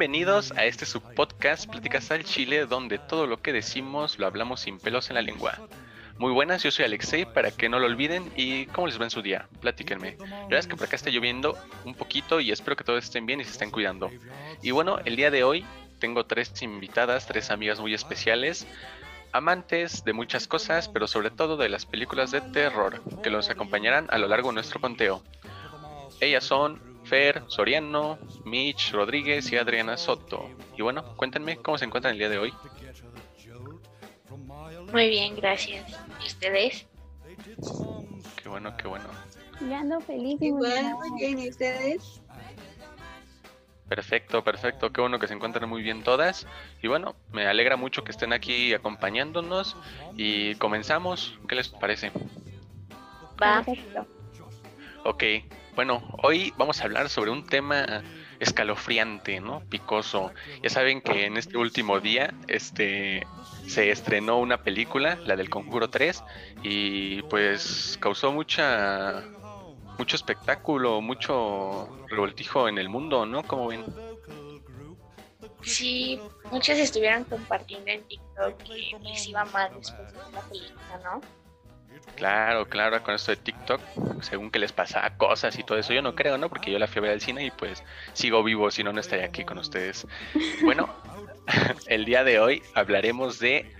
[0.00, 4.78] Bienvenidos a este subpodcast Pláticas al Chile, donde todo lo que decimos lo hablamos sin
[4.78, 5.58] pelos en la lengua.
[6.16, 8.32] Muy buenas, yo soy Alexei, para que no lo olviden.
[8.34, 9.46] ¿Y cómo les va en su día?
[9.60, 10.16] Platíquenme.
[10.18, 13.26] La verdad es que por acá está lloviendo un poquito y espero que todos estén
[13.26, 14.10] bien y se estén cuidando.
[14.62, 15.66] Y bueno, el día de hoy
[15.98, 18.66] tengo tres invitadas, tres amigas muy especiales,
[19.32, 24.06] amantes de muchas cosas, pero sobre todo de las películas de terror, que los acompañarán
[24.08, 25.22] a lo largo de nuestro conteo.
[26.22, 30.48] Ellas son Fer Soriano, Mitch Rodríguez y Adriana Soto.
[30.78, 32.54] Y bueno, cuéntenme cómo se encuentran el día de hoy.
[34.92, 35.90] Muy bien, gracias.
[36.22, 36.86] ¿Y ustedes?
[38.40, 39.06] Qué bueno, qué bueno.
[39.68, 40.40] Ya ando feliz.
[40.40, 42.22] Igual, muy bien, ¿y ustedes?
[43.88, 44.92] Perfecto, perfecto.
[44.92, 46.46] Qué bueno que se encuentren muy bien todas.
[46.80, 49.76] Y bueno, me alegra mucho que estén aquí acompañándonos.
[50.16, 51.36] Y comenzamos.
[51.48, 52.12] ¿Qué les parece?
[53.42, 53.64] Va.
[55.02, 55.24] Ok,
[55.80, 58.02] bueno, hoy vamos a hablar sobre un tema
[58.38, 59.62] escalofriante, ¿no?
[59.70, 60.30] Picoso.
[60.62, 63.26] Ya saben que en este último día, este,
[63.66, 66.22] se estrenó una película, la del Conjuro 3,
[66.62, 69.24] y pues causó mucha
[69.96, 73.42] mucho espectáculo, mucho revoltijo en el mundo, ¿no?
[73.44, 73.82] ¿Cómo ven?
[75.62, 76.20] Sí,
[76.50, 81.22] muchos estuvieron compartiendo en TikTok que les iba mal después de la película, ¿no?
[82.16, 83.80] Claro, claro, con esto de TikTok,
[84.20, 86.48] según que les pasaba cosas y todo eso, yo no creo, ¿no?
[86.48, 89.00] Porque yo la fui a ver al cine y pues sigo vivo, si no, no
[89.00, 90.06] estaría aquí con ustedes.
[90.62, 90.88] Bueno,
[91.86, 93.74] el día de hoy hablaremos de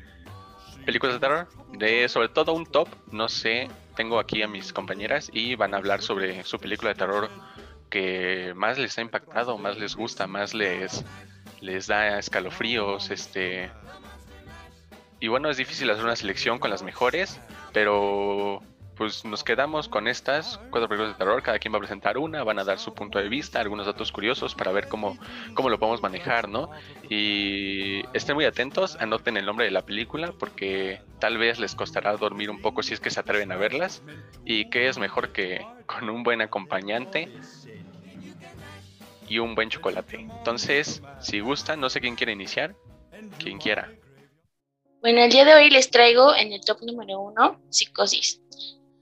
[0.87, 5.31] películas de terror, de sobre todo un top, no sé, tengo aquí a mis compañeras
[5.33, 7.31] y van a hablar sobre su película de terror
[7.91, 11.05] que más les ha impactado, más les gusta, más les,
[11.61, 13.71] les da escalofríos, este...
[15.19, 17.39] Y bueno, es difícil hacer una selección con las mejores,
[17.73, 18.63] pero
[19.01, 21.43] pues nos quedamos con estas cuatro películas de terror.
[21.43, 24.13] Cada quien va a presentar una, van a dar su punto de vista, algunos datos
[24.13, 25.17] curiosos para ver cómo,
[25.55, 26.71] cómo lo podemos manejar, ¿no?
[27.09, 32.15] Y estén muy atentos, anoten el nombre de la película porque tal vez les costará
[32.19, 34.03] dormir un poco si es que se atreven a verlas.
[34.45, 37.31] Y qué es mejor que con un buen acompañante
[39.27, 40.19] y un buen chocolate.
[40.19, 42.75] Entonces, si gustan, no sé quién quiere iniciar,
[43.39, 43.91] quien quiera.
[45.01, 48.43] Bueno, el día de hoy les traigo en el top número uno, Psicosis.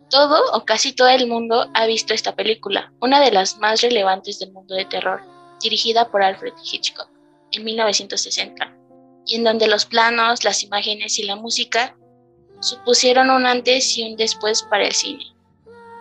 [0.09, 4.39] Todo o casi todo el mundo ha visto esta película, una de las más relevantes
[4.39, 5.21] del mundo de terror,
[5.61, 7.11] dirigida por Alfred Hitchcock
[7.51, 8.77] en 1960,
[9.27, 11.97] y en donde los planos, las imágenes y la música
[12.61, 15.25] supusieron un antes y un después para el cine.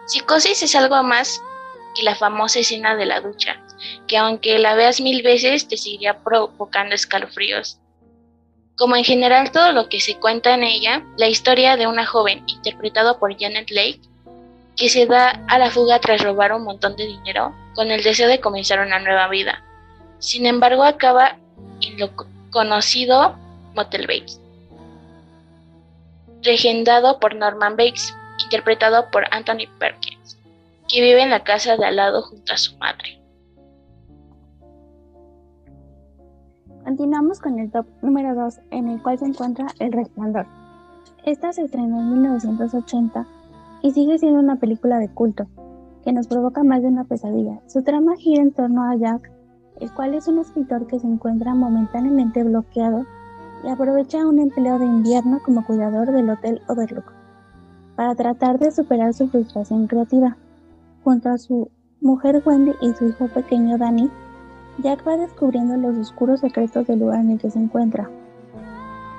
[0.05, 1.41] Psicosis es algo más
[1.95, 3.65] que la famosa escena de la ducha,
[4.07, 7.79] que aunque la veas mil veces te seguiría provocando escalofríos
[8.77, 12.43] como en general todo lo que se cuenta en ella, la historia de una joven
[12.47, 13.99] interpretada por Janet Lake,
[14.75, 18.29] que se da a la fuga tras robar un montón de dinero con el deseo
[18.29, 19.63] de comenzar una nueva vida.
[20.19, 21.37] Sin embargo, acaba
[21.81, 22.11] en lo
[22.51, 23.35] conocido
[23.73, 24.39] Motel Bates,
[26.43, 30.37] regendado por Norman Bates, interpretado por Anthony Perkins,
[30.87, 33.16] que vive en la casa de al lado junto a su madre.
[36.87, 40.45] Continuamos con el top número 2, en el cual se encuentra El Resplandor.
[41.25, 43.27] Esta se estrenó en 1980
[43.81, 45.47] y sigue siendo una película de culto,
[46.05, 47.59] que nos provoca más de una pesadilla.
[47.67, 49.29] Su trama gira en torno a Jack,
[49.81, 53.05] el cual es un escritor que se encuentra momentáneamente bloqueado
[53.65, 57.11] y aprovecha un empleo de invierno como cuidador del Hotel Overlook
[57.97, 60.37] para tratar de superar su frustración creativa.
[61.03, 61.69] Junto a su
[61.99, 64.09] mujer Wendy y su hijo pequeño Danny,
[64.83, 68.09] Jack va descubriendo los oscuros secretos del lugar en el que se encuentra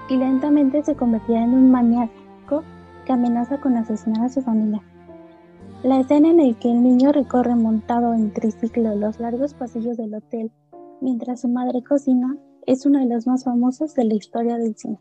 [0.08, 2.62] y lentamente se convertirá en un maníaco
[3.04, 4.82] que amenaza con asesinar a su familia.
[5.82, 10.14] La escena en la que el niño recorre montado en triciclo los largos pasillos del
[10.14, 10.50] hotel
[11.00, 12.36] mientras su madre cocina
[12.66, 14.98] es una de las más famosas de la historia del cine.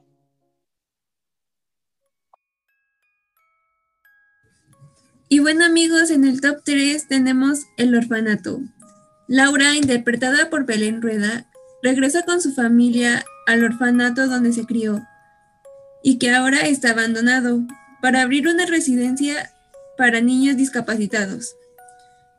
[5.29, 8.61] Y bueno amigos, en el top 3 tenemos El Orfanato,
[9.27, 11.45] Laura, interpretada por Belén Rueda,
[11.83, 15.05] regresa con su familia al orfanato donde se crió
[16.01, 17.59] y que ahora está abandonado
[18.01, 19.51] para abrir una residencia
[19.97, 21.55] para niños discapacitados.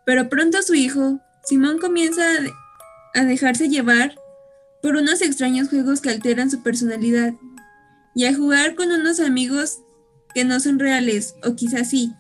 [0.07, 2.23] Pero pronto su hijo, Simón, comienza
[3.15, 4.15] a dejarse llevar
[4.81, 7.35] por unos extraños juegos que alteran su personalidad
[8.15, 9.81] y a jugar con unos amigos
[10.35, 12.13] que no son reales, o quizás sí.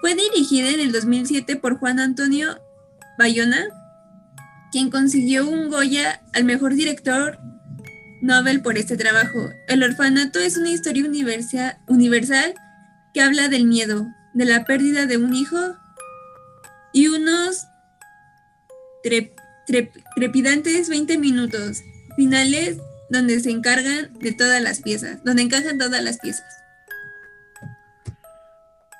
[0.00, 2.60] Fue dirigida en el 2007 por Juan Antonio
[3.18, 3.66] Bayona
[4.74, 7.38] quien consiguió un Goya al mejor director
[8.22, 9.50] Nobel por este trabajo.
[9.68, 12.54] El orfanato es una historia universal,
[13.12, 15.76] que habla del miedo, de la pérdida de un hijo
[16.92, 17.68] y unos
[19.04, 19.32] tre-
[19.68, 21.80] tre- trepidantes 20 minutos
[22.16, 22.78] finales
[23.10, 26.46] donde se encargan de todas las piezas, donde encajan todas las piezas.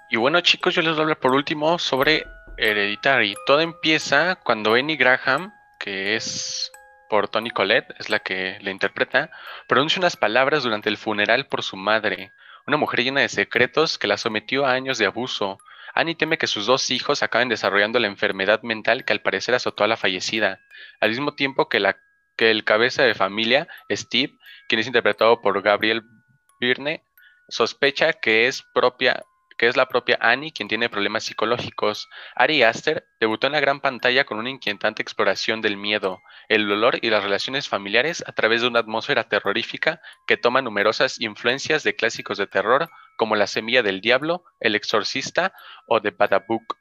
[0.08, 2.22] Y bueno, chicos, yo les voy a hablar por último sobre
[2.58, 3.34] Hereditary.
[3.46, 5.52] Todo empieza cuando Annie Graham,
[5.84, 6.72] que es
[7.10, 9.30] por Tony Collette, es la que le interpreta,
[9.68, 12.32] pronuncia unas palabras durante el funeral por su madre,
[12.66, 15.58] una mujer llena de secretos que la sometió a años de abuso.
[15.94, 19.84] Annie teme que sus dos hijos acaben desarrollando la enfermedad mental que al parecer azotó
[19.84, 20.62] a la fallecida,
[21.00, 21.98] al mismo tiempo que, la,
[22.34, 24.32] que el cabeza de familia, Steve,
[24.66, 26.02] quien es interpretado por Gabriel
[26.60, 27.04] Byrne,
[27.48, 29.22] sospecha que es propia
[29.64, 32.10] que es la propia Annie quien tiene problemas psicológicos.
[32.34, 36.20] Ari Aster debutó en la gran pantalla con una inquietante exploración del miedo,
[36.50, 41.18] el dolor y las relaciones familiares a través de una atmósfera terrorífica que toma numerosas
[41.18, 45.54] influencias de clásicos de terror como La Semilla del Diablo, El Exorcista
[45.86, 46.76] o The Badabook.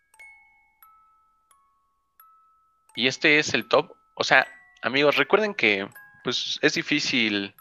[2.98, 3.94] Y este es el top.
[4.16, 4.46] O sea,
[4.82, 5.88] amigos, recuerden que
[6.26, 7.56] pues, es difícil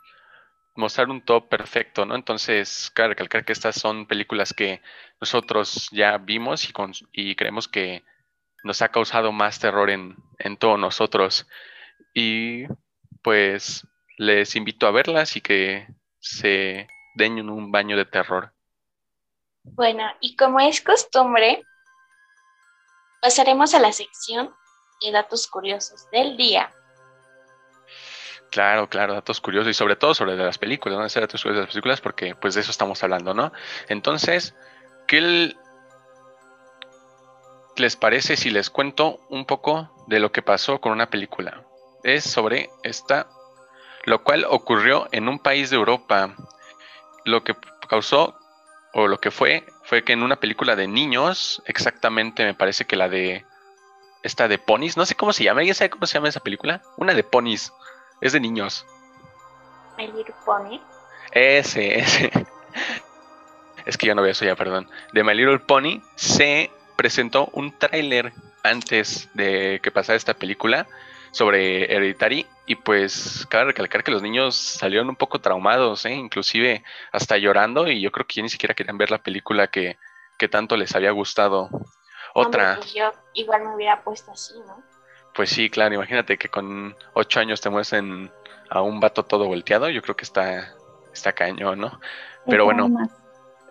[0.74, 2.14] mostrar un top perfecto, ¿no?
[2.14, 4.82] Entonces, cabe recalcar que estas son películas que
[5.20, 6.68] nosotros ya vimos
[7.12, 8.04] y creemos que
[8.64, 11.46] nos ha causado más terror en, en todos nosotros.
[12.14, 12.64] Y
[13.22, 13.86] pues
[14.16, 15.88] les invito a verlas y que
[16.20, 18.52] se den un baño de terror.
[19.64, 21.64] Bueno, y como es costumbre,
[23.20, 24.54] pasaremos a la sección
[25.00, 26.72] de datos curiosos del día.
[28.52, 31.04] Claro, claro, datos curiosos y sobre todo sobre las películas, ¿no?
[31.04, 33.50] Hacer datos curiosos de las películas porque pues de eso estamos hablando, ¿no?
[33.88, 34.54] Entonces,
[35.08, 35.56] ¿qué
[37.76, 41.64] les parece si les cuento un poco de lo que pasó con una película?
[42.04, 43.26] Es sobre esta,
[44.04, 46.36] lo cual ocurrió en un país de Europa.
[47.24, 47.56] Lo que
[47.88, 48.36] causó
[48.92, 52.96] o lo que fue fue que en una película de niños, exactamente me parece que
[52.96, 53.46] la de
[54.22, 56.82] esta de ponis, no sé cómo se llama, ¿alguien sabe cómo se llama esa película?
[56.98, 57.72] Una de ponis.
[58.22, 58.86] Es de niños.
[59.98, 60.80] My Little Pony.
[61.32, 62.30] Ese, ese.
[63.84, 64.88] Es que yo no veo eso ya, perdón.
[65.12, 68.32] De My Little Pony se presentó un tráiler
[68.62, 70.86] antes de que pasara esta película
[71.32, 76.12] sobre Hereditary y pues cabe recalcar que los niños salieron un poco traumados, ¿eh?
[76.12, 79.98] inclusive hasta llorando y yo creo que ya ni siquiera querían ver la película que,
[80.38, 81.70] que tanto les había gustado.
[82.34, 82.74] Otra.
[82.74, 84.91] Hombre, pues yo igual me hubiera puesto así, ¿no?
[85.34, 88.30] Pues sí, claro, imagínate que con ocho años te muestren
[88.68, 90.74] a un vato todo volteado, yo creo que está,
[91.12, 92.00] está cañón, ¿no?
[92.46, 93.10] Pero bueno, Traumas.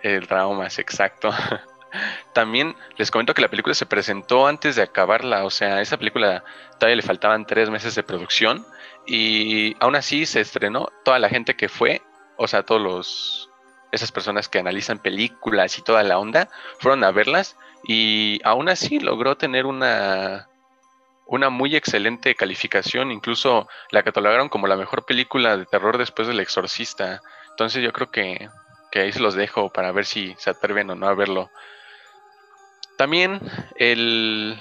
[0.01, 1.31] el traumas, exacto.
[2.33, 6.43] También les comento que la película se presentó antes de acabarla, o sea, esa película
[6.79, 8.65] todavía le faltaban tres meses de producción
[9.05, 10.87] y aún así se estrenó.
[11.03, 12.01] Toda la gente que fue,
[12.37, 13.51] o sea, todos los
[13.91, 16.47] esas personas que analizan películas y toda la onda,
[16.79, 20.47] fueron a verlas y aún así logró tener una
[21.31, 26.41] una muy excelente calificación, incluso la catalogaron como la mejor película de terror después del
[26.41, 27.21] Exorcista.
[27.51, 28.49] Entonces yo creo que,
[28.91, 31.49] que ahí se los dejo para ver si se atreven o no a verlo.
[32.97, 33.39] También
[33.77, 34.59] el,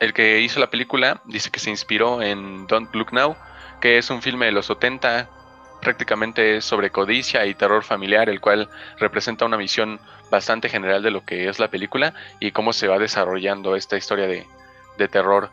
[0.00, 3.36] el que hizo la película dice que se inspiró en Don't Look Now,
[3.80, 5.30] que es un filme de los 70,
[5.80, 8.68] prácticamente es sobre codicia y terror familiar, el cual
[8.98, 12.98] representa una visión bastante general de lo que es la película y cómo se va
[12.98, 14.46] desarrollando esta historia de,
[14.98, 15.50] de terror.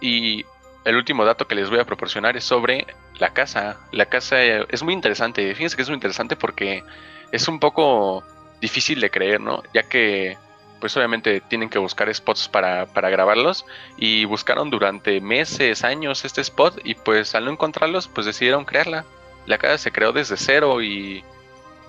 [0.00, 0.44] Y
[0.84, 2.86] el último dato que les voy a proporcionar es sobre
[3.18, 3.78] la casa.
[3.92, 5.54] La casa eh, es muy interesante.
[5.54, 6.82] Fíjense que es muy interesante porque
[7.30, 8.24] es un poco
[8.60, 9.62] difícil de creer, ¿no?
[9.72, 10.36] Ya que,
[10.82, 13.64] pues obviamente tienen que buscar spots para, para grabarlos
[13.96, 19.04] y buscaron durante meses, años este spot y pues al no encontrarlos, pues decidieron crearla.
[19.46, 21.22] La casa se creó desde cero y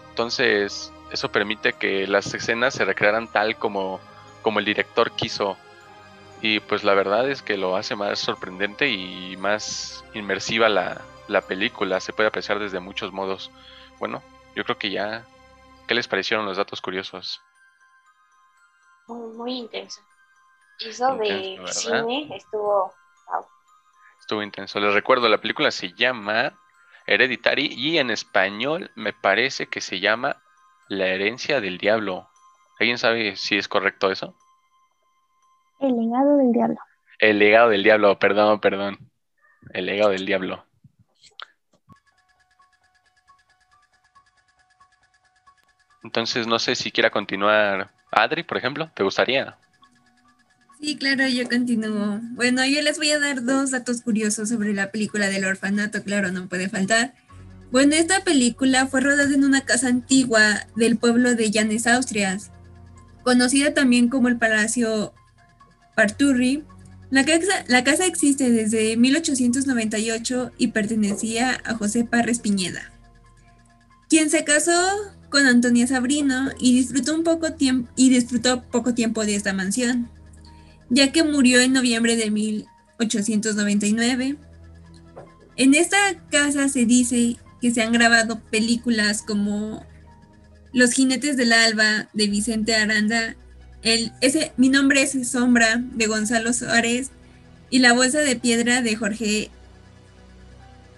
[0.10, 4.00] entonces eso permite que las escenas se recrearan tal como,
[4.44, 5.58] como el director quiso.
[6.44, 11.42] Y pues la verdad es que lo hace más sorprendente y más inmersiva la, la
[11.42, 12.00] película.
[12.00, 13.50] Se puede apreciar desde muchos modos.
[13.98, 14.22] Bueno,
[14.56, 15.26] yo creo que ya.
[15.88, 17.42] ¿Qué les parecieron los datos curiosos?
[19.08, 20.02] Muy, muy intenso.
[20.80, 22.94] Eso de cine estuvo.
[23.28, 23.46] wow.
[24.20, 24.80] Estuvo intenso.
[24.80, 26.58] Les recuerdo, la película se llama
[27.06, 30.42] Hereditary y en español me parece que se llama
[30.88, 32.30] La herencia del diablo.
[32.80, 34.36] ¿Alguien sabe si es correcto eso?
[35.80, 36.78] El legado del diablo.
[37.20, 39.12] El legado del diablo, perdón, perdón.
[39.72, 40.66] El legado del diablo.
[46.04, 48.90] Entonces, no sé si quiera continuar Adri, por ejemplo.
[48.94, 49.56] ¿Te gustaría?
[50.80, 52.20] Sí, claro, yo continúo.
[52.32, 56.32] Bueno, yo les voy a dar dos datos curiosos sobre la película del orfanato, claro,
[56.32, 57.14] no puede faltar.
[57.72, 62.52] Bueno, esta película fue rodada en una casa antigua del pueblo de Llanes, Austrias.
[63.24, 65.14] conocida también como el Palacio
[65.96, 66.64] Parturri.
[67.10, 72.92] La casa, la casa existe desde 1898 y pertenecía a José Parres Piñeda,
[74.10, 74.76] quien se casó
[75.34, 80.08] con Antonia Sabrino y disfrutó, un poco tiempo, y disfrutó poco tiempo de esta mansión,
[80.92, 84.38] ya que murió en noviembre de 1899.
[85.56, 85.98] En esta
[86.30, 89.84] casa se dice que se han grabado películas como
[90.72, 93.36] Los jinetes del alba de Vicente Aranda,
[93.82, 97.10] el, ese, Mi nombre es Sombra de Gonzalo Suárez
[97.72, 99.50] y La bolsa de piedra de Jorge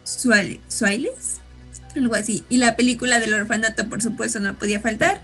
[0.04, 1.40] Suárez,
[1.96, 2.44] algo así.
[2.50, 5.22] Y la película del orfanato, por supuesto, no podía faltar,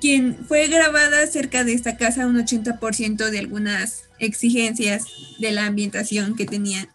[0.00, 5.04] quien fue grabada cerca de esta casa un 80% de algunas exigencias
[5.38, 6.88] de la ambientación que tenían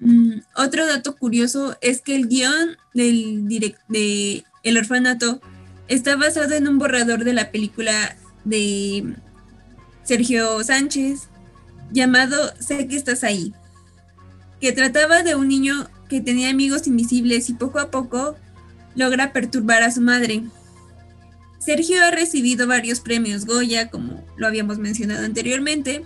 [0.00, 5.40] Mm, otro dato curioso es que el guion del de El Orfanato
[5.88, 9.14] está basado en un borrador de la película de
[10.04, 11.28] Sergio Sánchez
[11.92, 13.54] llamado Sé que estás ahí,
[14.60, 18.36] que trataba de un niño que tenía amigos invisibles y poco a poco
[18.94, 20.42] logra perturbar a su madre.
[21.58, 26.04] Sergio ha recibido varios premios Goya, como lo habíamos mencionado anteriormente.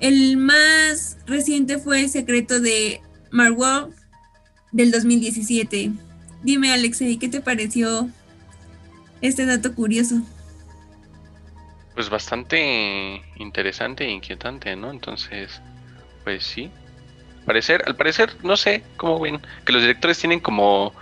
[0.00, 3.00] El más reciente fue El secreto de
[3.30, 3.92] Margot
[4.72, 5.92] del 2017.
[6.42, 8.08] Dime, Alexei, ¿qué te pareció
[9.20, 10.22] este dato curioso?
[11.94, 14.90] Pues bastante interesante e inquietante, ¿no?
[14.90, 15.60] Entonces,
[16.24, 16.70] pues sí.
[17.46, 20.94] Parecer, al parecer, no sé cómo ven, que los directores tienen como,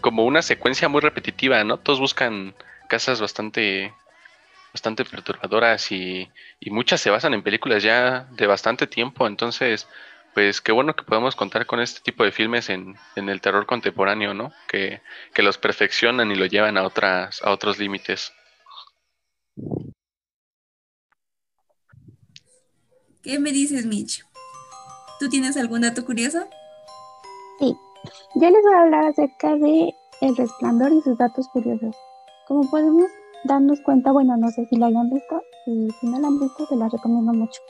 [0.00, 1.78] como una secuencia muy repetitiva, ¿no?
[1.78, 2.54] Todos buscan
[2.88, 3.92] casas bastante
[4.76, 6.30] bastante perturbadoras y,
[6.66, 9.88] muchas se basan en películas ya de bastante tiempo, entonces
[10.34, 14.34] pues qué bueno que podamos contar con este tipo de filmes en, el terror contemporáneo,
[14.34, 14.52] ¿no?
[14.68, 15.00] Que,
[15.38, 18.34] los perfeccionan y lo llevan a, otras, a otros límites.
[23.22, 24.25] ¿Qué me dices, Mitch?
[25.18, 26.40] ¿Tú tienes algún dato curioso?
[27.58, 27.74] Sí,
[28.34, 31.96] yo les voy a hablar acerca de El Resplandor y sus datos curiosos.
[32.46, 33.06] Como podemos
[33.44, 36.66] darnos cuenta, bueno, no sé si la hayan visto, y si no la han visto,
[36.66, 37.60] se la recomiendo mucho.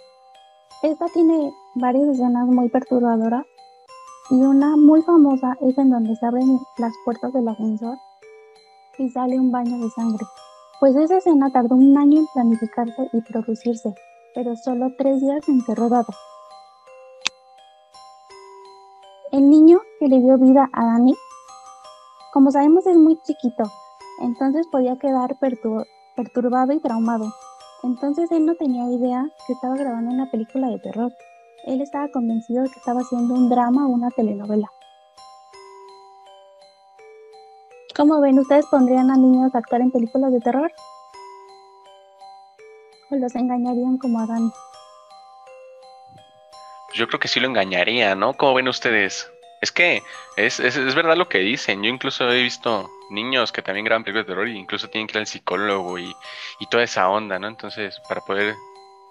[0.82, 3.46] Esta tiene varias escenas muy perturbadoras
[4.30, 7.96] y una muy famosa es en donde se abren las puertas del ascensor
[8.98, 10.26] y sale un baño de sangre.
[10.80, 13.94] Pues esa escena tardó un año en planificarse y producirse,
[14.34, 16.12] pero solo tres días en ser rodada.
[19.36, 21.14] El niño que le dio vida a Dani,
[22.32, 23.64] como sabemos es muy chiquito,
[24.22, 27.26] entonces podía quedar perturbado y traumado.
[27.82, 31.12] Entonces él no tenía idea que estaba grabando una película de terror.
[31.66, 34.70] Él estaba convencido de que estaba haciendo un drama o una telenovela.
[37.94, 38.38] ¿Cómo ven?
[38.38, 40.72] ¿Ustedes pondrían a niños a actuar en películas de terror?
[43.10, 44.50] ¿O los engañarían como a Dani?
[46.96, 48.34] Yo creo que sí lo engañaría, ¿no?
[48.34, 49.30] ¿Cómo ven ustedes?
[49.60, 50.02] Es que
[50.36, 51.82] es, es, verdad lo que dicen.
[51.82, 55.12] Yo incluso he visto niños que también graban películas de terror y incluso tienen que
[55.12, 56.14] ir al psicólogo y,
[56.70, 57.48] toda esa onda, ¿no?
[57.48, 58.54] Entonces, para poder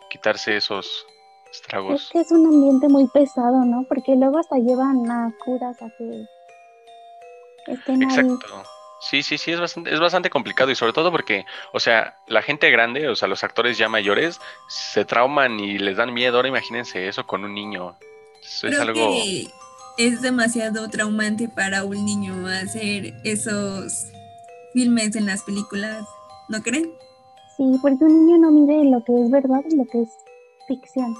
[0.10, 1.06] quitarse esos
[1.51, 2.04] estragos.
[2.04, 3.86] Es que es un ambiente muy pesado, ¿no?
[3.88, 6.25] Porque luego hasta llevan a curas a que
[7.72, 8.63] estén Exacto.
[9.02, 12.42] Sí, sí, sí, es bastante, es bastante complicado y sobre todo porque, o sea, la
[12.42, 16.38] gente grande, o sea, los actores ya mayores, se trauman y les dan miedo.
[16.38, 17.96] Ahora imagínense eso con un niño.
[18.42, 19.14] es algo
[19.98, 24.08] es demasiado traumante para un niño hacer esos
[24.74, 26.06] filmes en las películas,
[26.50, 26.92] ¿no creen?
[27.56, 30.10] Sí, porque un niño no mide lo que es verdad y lo que es
[30.68, 31.16] ficción.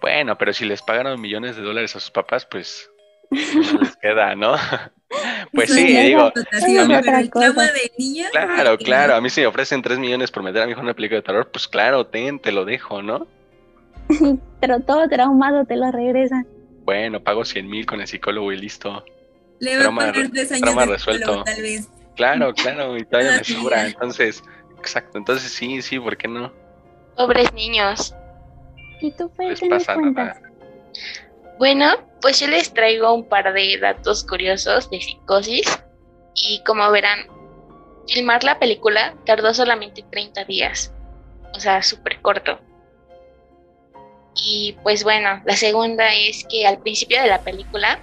[0.00, 2.88] Bueno, pero si les pagaron millones de dólares a sus papás, pues
[3.30, 4.54] no les queda, ¿no?
[5.52, 6.32] Pues sí, digo.
[8.32, 9.14] claro, claro.
[9.14, 11.18] A mí si me ofrecen 3 millones por meter a mi hijo en una película
[11.18, 13.26] de terror, pues claro, ten, te lo dejo, ¿no?
[14.60, 16.46] pero todo traumado te lo regresan
[16.86, 19.04] bueno, pago 100 mil con el psicólogo y listo.
[19.58, 21.42] Le voy a poner tres años resuelto.
[21.42, 21.90] tal vez.
[22.14, 23.86] Claro, claro, y todavía me sobra.
[23.86, 24.42] Entonces,
[24.78, 25.18] exacto.
[25.18, 26.52] Entonces sí, sí, ¿por qué no?
[27.16, 28.14] Pobres niños.
[29.00, 30.38] ¿Y tú, Fe, qué nos cuentas?
[31.58, 31.92] Bueno,
[32.26, 35.78] pues yo les traigo un par de datos curiosos de psicosis.
[36.34, 37.20] Y como verán,
[38.08, 40.92] filmar la película tardó solamente 30 días.
[41.54, 42.58] O sea, súper corto.
[44.34, 48.00] Y pues bueno, la segunda es que al principio de la película,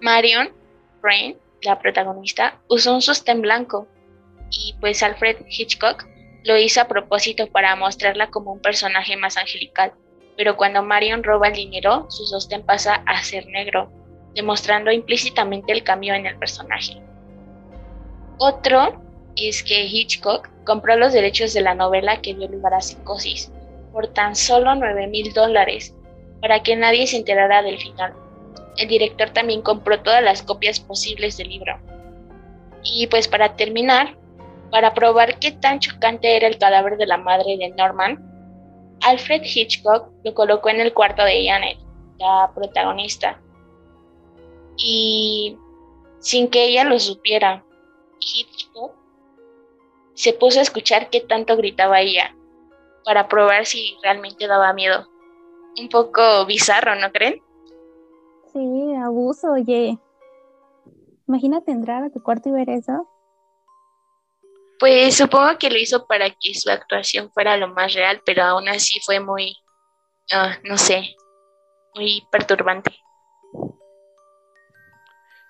[0.00, 0.54] Marion
[1.02, 3.88] Rain, la protagonista, usó un sostén blanco
[4.48, 6.06] y pues Alfred Hitchcock
[6.44, 9.92] lo hizo a propósito para mostrarla como un personaje más angelical.
[10.40, 13.92] Pero cuando Marion roba el dinero, su sostén pasa a ser negro,
[14.34, 16.96] demostrando implícitamente el cambio en el personaje.
[18.38, 19.02] Otro
[19.36, 23.52] es que Hitchcock compró los derechos de la novela que dio lugar a Psicosis
[23.92, 25.94] por tan solo 9 mil dólares
[26.40, 28.14] para que nadie se enterara del final.
[28.78, 31.78] El director también compró todas las copias posibles del libro.
[32.82, 34.16] Y pues para terminar,
[34.70, 38.29] para probar qué tan chocante era el cadáver de la madre de Norman,
[39.02, 41.78] Alfred Hitchcock lo colocó en el cuarto de Janet,
[42.18, 43.40] la protagonista.
[44.76, 45.58] Y
[46.18, 47.64] sin que ella lo supiera,
[48.20, 48.92] Hitchcock
[50.14, 52.36] se puso a escuchar qué tanto gritaba ella,
[53.04, 55.06] para probar si realmente daba miedo.
[55.78, 57.42] Un poco bizarro, ¿no creen?
[58.52, 59.98] Sí, abuso, oye.
[61.26, 63.08] Imagínate entrar a tu cuarto y ver eso.
[64.80, 68.66] Pues supongo que lo hizo para que su actuación fuera lo más real, pero aún
[68.66, 69.54] así fue muy,
[70.32, 71.14] ah, no sé,
[71.94, 72.90] muy perturbante.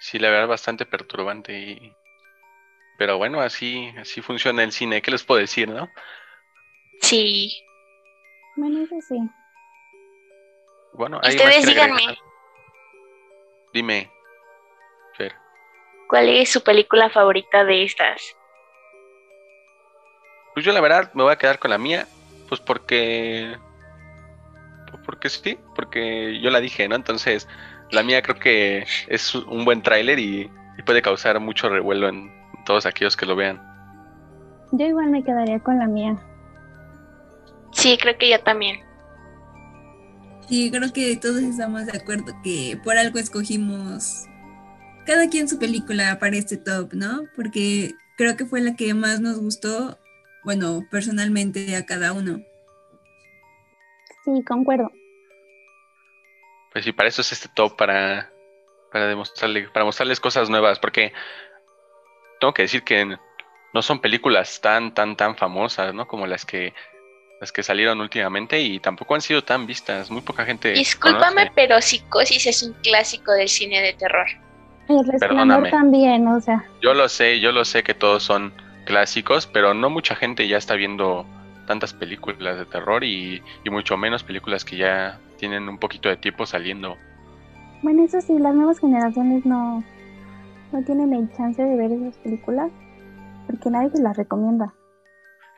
[0.00, 1.56] Sí, la verdad, bastante perturbante.
[1.56, 1.96] Y...
[2.98, 5.00] Pero bueno, así, así funciona el cine.
[5.00, 5.88] ¿Qué les puedo decir, no?
[7.00, 7.52] Sí.
[8.56, 9.16] Bueno, eso sí.
[10.94, 12.18] Bueno, ¿alguien más Ustedes díganme, agregar?
[13.72, 14.10] Dime,
[15.16, 15.36] Fer.
[16.08, 18.36] ¿cuál es su película favorita de estas?
[20.60, 22.06] Pues yo la verdad me voy a quedar con la mía,
[22.46, 23.56] pues porque...
[24.90, 26.96] pues Porque sí, porque yo la dije, ¿no?
[26.96, 27.48] Entonces,
[27.90, 32.30] la mía creo que es un buen tráiler y, y puede causar mucho revuelo en
[32.66, 33.58] todos aquellos que lo vean.
[34.72, 36.18] Yo igual me quedaría con la mía.
[37.72, 38.80] Sí, creo que yo también.
[40.46, 44.26] Sí, creo que todos estamos de acuerdo que por algo escogimos
[45.06, 47.22] cada quien su película para este top, ¿no?
[47.34, 49.96] Porque creo que fue la que más nos gustó,
[50.44, 52.40] bueno, personalmente a cada uno.
[54.24, 54.90] Sí, concuerdo.
[56.72, 58.30] Pues sí, para eso es este top, para,
[58.92, 61.12] para demostrarle, para mostrarles cosas nuevas, porque
[62.38, 63.16] tengo que decir que
[63.72, 66.06] no son películas tan, tan, tan famosas, ¿no?
[66.06, 66.74] Como las que
[67.40, 70.10] las que salieron últimamente y tampoco han sido tan vistas.
[70.10, 70.72] Muy poca gente.
[70.72, 71.52] Discúlpame, conoce.
[71.54, 74.26] pero Psicosis es un clásico del cine de terror.
[74.88, 75.70] El resplandor Perdóname.
[75.70, 76.62] también, o sea.
[76.82, 78.52] Yo lo sé, yo lo sé que todos son
[78.90, 81.24] clásicos, pero no mucha gente ya está viendo
[81.66, 86.16] tantas películas de terror y, y mucho menos películas que ya tienen un poquito de
[86.16, 86.98] tiempo saliendo.
[87.82, 89.84] Bueno, eso sí, las nuevas generaciones no,
[90.72, 92.72] no tienen el chance de ver esas películas
[93.46, 94.74] porque nadie se las recomienda.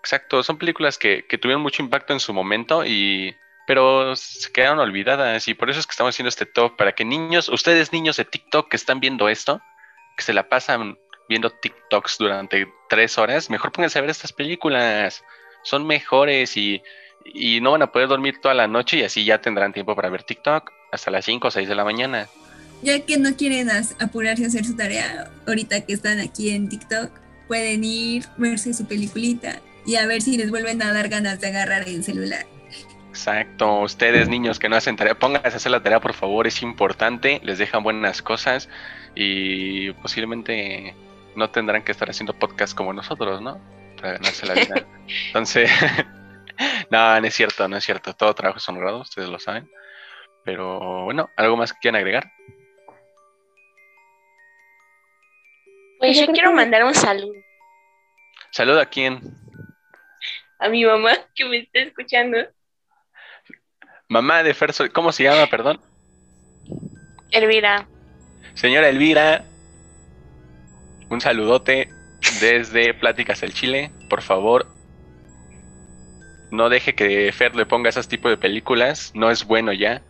[0.01, 3.35] Exacto, son películas que, que tuvieron mucho impacto en su momento y
[3.66, 7.07] pero se quedaron olvidadas y por eso es que estamos haciendo este top para que
[7.07, 9.62] niños, ustedes niños de TikTok que están viendo esto,
[10.18, 10.99] que se la pasan
[11.33, 15.25] viendo TikToks durante tres horas, mejor pónganse a ver estas películas,
[15.62, 16.83] son mejores y,
[17.25, 20.11] y no van a poder dormir toda la noche y así ya tendrán tiempo para
[20.11, 22.29] ver TikTok hasta las 5 o 6 de la mañana.
[22.83, 27.11] Ya que no quieren apurarse a hacer su tarea, ahorita que están aquí en TikTok,
[27.49, 31.49] pueden ir, verse su peliculita y a ver si les vuelven a dar ganas de
[31.49, 32.47] agarrar el celular.
[33.11, 36.62] Exacto, ustedes niños que no hacen tarea, pónganse a hacer la tarea por favor, es
[36.62, 38.68] importante, les dejan buenas cosas
[39.14, 40.95] y posiblemente
[41.37, 43.61] no tendrán que estar haciendo podcast como nosotros, ¿no?
[43.97, 44.87] Para ganarse la vida.
[45.27, 45.71] Entonces,
[46.90, 49.71] no, no es cierto, no es cierto, todo trabajo es honrado, ustedes lo saben.
[50.45, 52.31] Pero bueno, ¿algo más que quieran agregar?
[55.99, 57.33] Pues Yo yo quiero mandar un saludo
[58.51, 59.21] Saluda a quién.
[60.59, 62.37] a mi mamá que me está escuchando.
[64.09, 65.81] Mamá de Ferso, ¿cómo se llama, perdón?
[67.31, 67.87] Elvira,
[68.55, 69.45] Señora Elvira,
[71.12, 71.90] un saludote
[72.40, 73.92] desde Pláticas del Chile.
[74.09, 74.66] Por favor,
[76.51, 79.12] no deje que Fer le ponga esos tipos de películas.
[79.14, 80.03] No es bueno ya.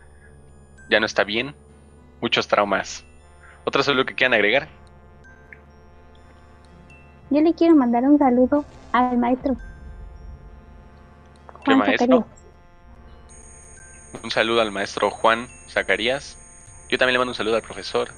[0.89, 1.55] Ya no está bien.
[2.21, 3.05] Muchos traumas.
[3.65, 4.69] ¿Otro saludo que quieran agregar?
[7.29, 8.63] Yo le quiero mandar un saludo
[8.93, 9.57] al maestro.
[11.65, 12.17] ¿Qué Juan maestro?
[12.17, 14.23] Zacarías.
[14.23, 16.37] Un saludo al maestro Juan Zacarías.
[16.89, 18.09] Yo también le mando un saludo al profesor.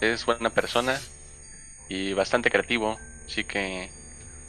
[0.00, 0.98] Es buena persona
[1.88, 2.98] y bastante creativo.
[3.26, 3.90] Así que,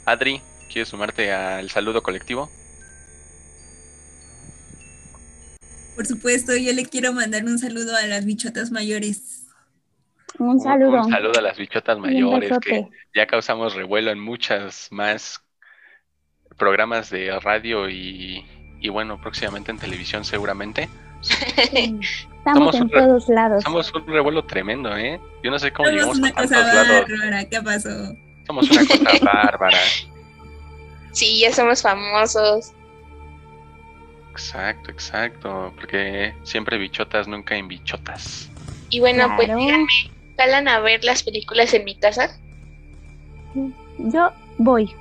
[0.05, 2.49] Adri, ¿quieres sumarte al saludo colectivo?
[5.95, 9.45] Por supuesto, yo le quiero mandar un saludo a las bichotas mayores.
[10.37, 11.03] Un saludo.
[11.03, 15.43] Un saludo a las bichotas mayores que ya causamos revuelo en muchas más
[16.57, 18.45] programas de radio y,
[18.79, 20.87] y bueno, próximamente en televisión seguramente.
[21.21, 22.05] Somos
[22.37, 23.63] Estamos en un todos lados.
[23.63, 25.19] Somos un revuelo tremendo, ¿eh?
[25.43, 27.07] Yo no sé cómo Somos llegamos a una tantos cosa lados.
[27.09, 28.15] bárbara, ¿qué pasó?
[28.47, 29.77] Somos una cosa bárbara.
[31.11, 32.71] sí, ya somos famosos.
[34.31, 35.73] Exacto, exacto.
[35.75, 38.49] Porque siempre bichotas, nunca en bichotas.
[38.89, 39.87] Y bueno, pues díganme,
[40.37, 42.39] ¿jalan a ver las películas en mi casa?
[43.97, 44.93] Yo Voy.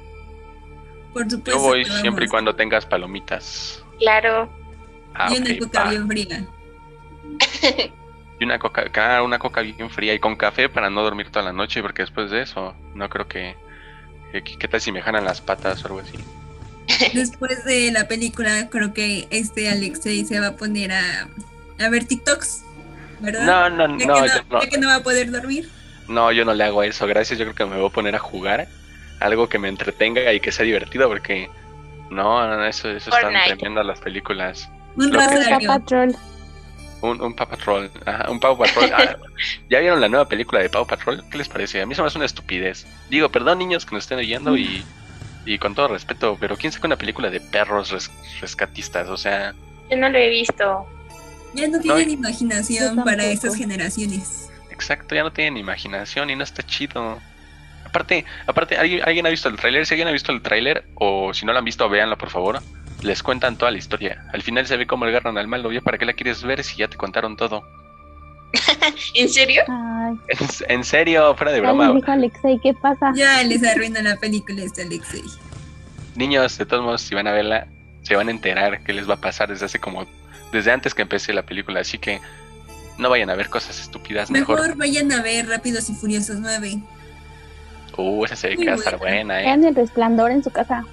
[1.13, 1.51] Por supuesto.
[1.51, 3.85] Yo voy siempre y cuando tengas palomitas.
[3.99, 4.49] Claro.
[5.19, 5.91] Ah, Y una coca va.
[5.91, 6.47] bien fría.
[8.41, 11.45] Y una coca, ah, una coca bien fría y con café para no dormir toda
[11.47, 13.57] la noche, porque después de eso, no creo que.
[14.33, 16.19] que- ¿Qué tal si me jalan las patas o algo así?
[17.15, 21.29] Después de la película, creo que este Alexei se va a poner a,
[21.81, 22.63] a ver TikToks,
[23.21, 23.45] ¿verdad?
[23.45, 25.69] No, no, ya, no, que yo no, no, ya que no va a poder dormir.
[26.07, 27.39] no, yo no le hago eso, gracias.
[27.41, 28.69] Yo creo que me voy a poner a jugar
[29.21, 31.51] algo que me entretenga y que sea divertido, porque
[32.11, 34.71] no, eso, eso están tremendas las películas.
[34.99, 35.67] Un.
[35.67, 36.17] Patrol.
[37.01, 38.91] Un, un Paw Patrol, ajá, un Paw Patrol.
[38.93, 39.17] Ah,
[39.71, 41.23] ¿Ya vieron la nueva película de Paw Patrol?
[41.31, 41.81] ¿Qué les parece?
[41.81, 42.87] A mí se me hace una estupidez.
[43.09, 44.85] Digo, perdón niños que nos estén oyendo y,
[45.47, 49.09] y con todo respeto, pero ¿quién saca una película de perros res- rescatistas?
[49.09, 49.55] O sea,
[49.89, 50.87] Yo no lo he visto.
[51.55, 54.51] Ya no tienen No, imaginación para estas generaciones.
[54.71, 57.21] exacto, ya no tienen imaginación y no está chido.
[57.85, 59.87] Aparte, aparte, ¿alguien, alguien ha visto el tráiler?
[59.87, 62.61] Si alguien ha visto el tráiler, o si no lo han visto, véanlo por favor.
[63.03, 64.25] Les cuentan toda la historia.
[64.33, 65.71] Al final se ve cómo agarran al malo.
[65.73, 67.63] ¿Ya para qué la quieres ver si ya te contaron todo?
[69.15, 69.63] ¿En serio?
[69.69, 71.93] Ay, En, en serio, fuera de broma.
[71.93, 73.13] dijo Alexei, ¿qué pasa?
[73.15, 75.23] Ya les arruina la película este Alexei.
[76.17, 77.69] Niños, de todos modos, si van a verla,
[78.03, 80.07] se van a enterar qué les va a pasar desde hace como.
[80.53, 81.81] Desde antes que empecé la película.
[81.81, 82.21] Así que
[82.97, 84.31] no vayan a ver cosas estúpidas.
[84.31, 84.77] Mejor, Mejor.
[84.77, 86.79] vayan a ver Rápidos y Furiosos 9.
[87.97, 89.15] Uh, esa se ve Muy que va a estar buena.
[89.17, 89.45] buena, eh.
[89.45, 90.85] Vean el resplandor en su casa.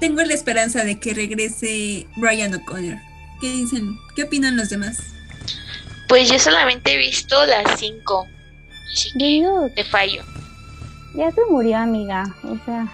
[0.00, 2.98] Tengo la esperanza de que regrese Brian O'Connor.
[3.40, 3.96] ¿Qué dicen?
[4.16, 4.98] ¿Qué opinan los demás?
[6.08, 8.26] Pues yo solamente he visto las cinco.
[8.92, 9.44] Así que
[9.76, 10.24] te fallo.
[11.14, 12.24] ya se murió, amiga.
[12.42, 12.86] O sea,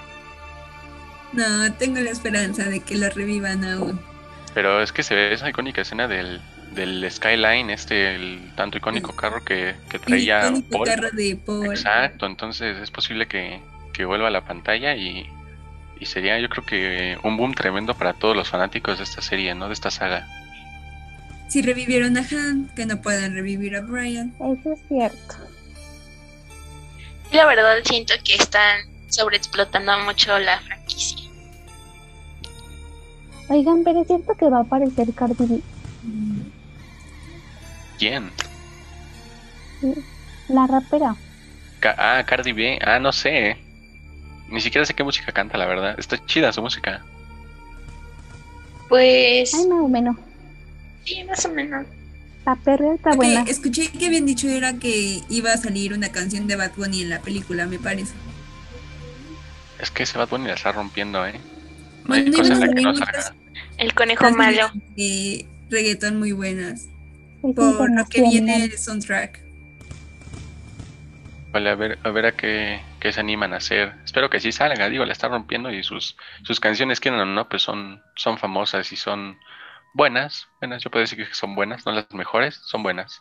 [1.32, 4.00] No, tengo la esperanza de que lo revivan aún.
[4.54, 6.40] Pero es que se ve esa icónica escena del,
[6.74, 10.86] del Skyline, este, el tanto icónico carro que, que El traía icónico Paul.
[10.88, 11.66] carro de Paul.
[11.66, 13.60] Exacto, entonces es posible que,
[13.92, 15.26] que vuelva a la pantalla y,
[16.00, 19.54] y sería yo creo que un boom tremendo para todos los fanáticos de esta serie,
[19.54, 19.68] ¿no?
[19.68, 20.26] De esta saga.
[21.48, 24.32] Si revivieron a Han, que no puedan revivir a Brian.
[24.40, 25.34] eso es cierto.
[27.32, 31.28] Y la verdad siento que están sobreexplotando mucho la franquicia.
[33.48, 35.60] Oigan, pero es cierto que va a aparecer Cardi B,
[37.98, 38.30] ¿Quién?
[40.48, 41.14] la rapera.
[41.80, 42.78] Ca- ah, Cardi B.
[42.82, 43.56] Ah, no sé.
[44.48, 45.98] Ni siquiera sé qué música canta, la verdad.
[45.98, 47.04] Está chida su música.
[48.88, 50.16] Pues Ay, más o menos.
[51.04, 51.86] sí, más o menos.
[52.44, 53.42] La perra está que buena.
[53.42, 57.10] escuché que habían dicho era que iba a salir una canción de Bad Bunny en
[57.10, 58.14] la película, me parece.
[59.80, 61.40] Es que ese Bad Bunny la está rompiendo, ¿eh?
[62.04, 63.34] No hay Bueno, cosa en la que no salga.
[63.78, 64.70] El conejo malo.
[64.96, 66.82] de reggaetón muy buenas.
[67.42, 69.40] Es Por lo que viene el soundtrack.
[71.52, 73.94] Vale, a ver, a ver a qué, qué se animan a hacer.
[74.04, 77.48] Espero que sí salga, digo, la está rompiendo y sus, sus canciones, quieran o no,
[77.48, 79.38] pues son, son famosas y son
[79.94, 80.48] buenas.
[80.60, 83.20] Buenas, yo puedo decir que son buenas, no las mejores, son buenas.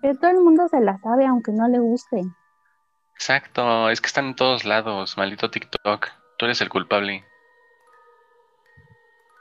[0.00, 2.22] Pero todo el mundo se la sabe, aunque no le guste.
[3.14, 6.08] Exacto, es que están en todos lados, maldito TikTok.
[6.38, 7.22] Tú eres el culpable.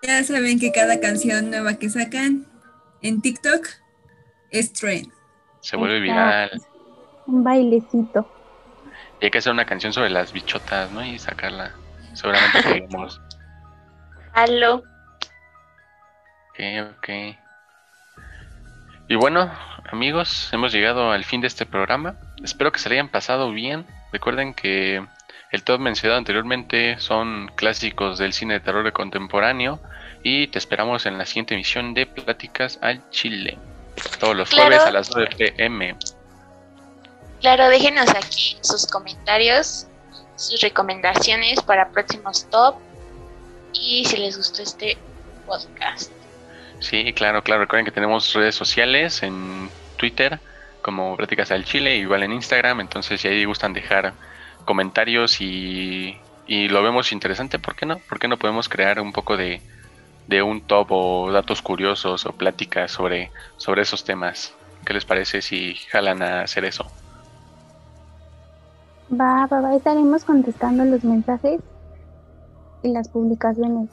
[0.03, 2.45] Ya saben que cada canción nueva que sacan
[3.01, 3.67] en TikTok
[4.49, 5.13] es trend.
[5.61, 6.57] Se vuelve Exacto.
[6.57, 6.61] viral.
[7.27, 8.40] Un bailecito.
[9.21, 11.05] Y hay que hacer una canción sobre las bichotas, ¿no?
[11.05, 11.71] Y sacarla.
[12.13, 13.21] Seguramente peguemos.
[14.33, 14.83] Halo.
[16.49, 17.09] Ok, ok.
[19.07, 19.51] Y bueno,
[19.91, 22.15] amigos, hemos llegado al fin de este programa.
[22.43, 23.85] Espero que se le hayan pasado bien.
[24.11, 25.05] Recuerden que
[25.51, 29.81] el top mencionado anteriormente son clásicos del cine de terror contemporáneo.
[30.23, 33.57] Y te esperamos en la siguiente emisión de Pláticas al Chile.
[34.19, 34.67] Todos los Claro.
[34.69, 35.95] jueves a las 9 pm.
[37.41, 39.87] Claro, déjenos aquí sus comentarios,
[40.35, 42.75] sus recomendaciones para próximos top
[43.73, 44.97] y si les gustó este
[45.47, 46.11] podcast.
[46.79, 47.61] Sí, claro, claro.
[47.61, 50.39] Recuerden que tenemos redes sociales en Twitter
[50.83, 52.79] como Pláticas al Chile, igual en Instagram.
[52.79, 54.13] Entonces, si ahí gustan dejar
[54.65, 57.97] comentarios y, y lo vemos interesante, ¿por qué no?
[57.97, 59.61] ¿Por qué no podemos crear un poco de,
[60.27, 64.53] de un top o datos curiosos o pláticas sobre, sobre esos temas?
[64.85, 66.91] ¿Qué les parece si jalan a hacer eso?
[69.11, 71.59] Va, va, va, estaremos contestando los mensajes
[72.83, 73.89] y las publicaciones.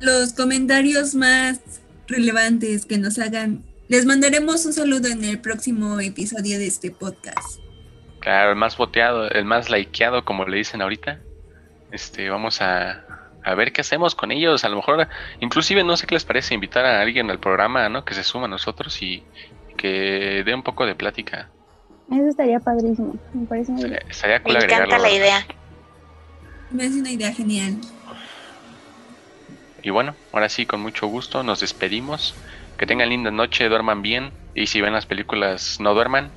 [0.00, 1.60] Los comentarios más
[2.08, 7.60] relevantes que nos hagan, les mandaremos un saludo en el próximo episodio de este podcast.
[8.20, 11.20] Claro, el más voteado, el más likeado, como le dicen ahorita.
[11.92, 13.04] Este, vamos a,
[13.44, 14.64] a ver qué hacemos con ellos.
[14.64, 15.08] A lo mejor,
[15.40, 18.04] inclusive, no sé qué les parece invitar a alguien al programa, ¿no?
[18.04, 19.22] Que se suma a nosotros y
[19.76, 21.48] que dé un poco de plática.
[22.10, 23.14] Eso estaría padrísimo.
[23.32, 23.94] Me parece muy bien.
[24.08, 25.46] Estaría, estaría Me cool encanta la idea.
[26.70, 27.76] Me hace una idea genial.
[29.82, 32.34] Y bueno, ahora sí, con mucho gusto, nos despedimos.
[32.76, 34.32] Que tengan linda noche, duerman bien.
[34.54, 36.30] Y si ven las películas, no duerman.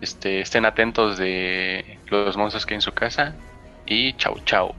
[0.00, 3.34] Este, estén atentos de los monstruos que hay en su casa.
[3.86, 4.74] Y chau, chau.